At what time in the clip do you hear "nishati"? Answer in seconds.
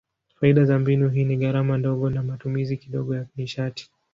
3.35-3.89